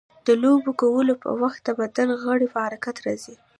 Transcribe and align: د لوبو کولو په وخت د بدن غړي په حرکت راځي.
د 0.27 0.29
لوبو 0.43 0.71
کولو 0.81 1.13
په 1.23 1.29
وخت 1.41 1.59
د 1.65 1.69
بدن 1.79 2.09
غړي 2.23 2.47
په 2.53 2.59
حرکت 2.65 2.95
راځي. 3.05 3.35